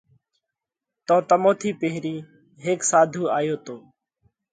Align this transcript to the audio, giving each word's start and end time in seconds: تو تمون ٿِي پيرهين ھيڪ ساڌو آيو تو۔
تو 1.05 1.15
تمون 1.29 1.53
ٿِي 1.59 1.69
پيرهين 1.79 2.17
ھيڪ 2.65 2.79
ساڌو 2.89 3.23
آيو 3.37 3.55
تو۔ 3.65 3.75